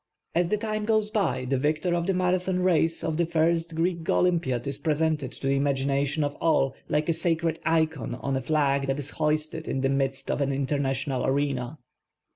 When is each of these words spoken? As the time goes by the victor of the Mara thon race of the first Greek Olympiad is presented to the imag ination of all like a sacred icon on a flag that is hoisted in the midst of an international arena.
As 0.33 0.49
the 0.49 0.57
time 0.57 0.85
goes 0.85 1.11
by 1.11 1.45
the 1.47 1.59
victor 1.59 1.93
of 1.93 2.07
the 2.07 2.15
Mara 2.15 2.39
thon 2.39 2.61
race 2.63 3.03
of 3.03 3.17
the 3.17 3.25
first 3.27 3.75
Greek 3.75 4.09
Olympiad 4.09 4.65
is 4.65 4.79
presented 4.79 5.31
to 5.33 5.45
the 5.45 5.59
imag 5.59 5.85
ination 5.85 6.23
of 6.23 6.33
all 6.41 6.73
like 6.89 7.07
a 7.07 7.13
sacred 7.13 7.59
icon 7.67 8.15
on 8.15 8.35
a 8.35 8.41
flag 8.41 8.87
that 8.87 8.97
is 8.97 9.11
hoisted 9.11 9.67
in 9.67 9.81
the 9.81 9.89
midst 9.89 10.31
of 10.31 10.41
an 10.41 10.51
international 10.51 11.23
arena. 11.23 11.77